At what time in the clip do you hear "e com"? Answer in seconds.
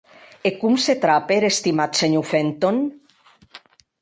0.47-0.77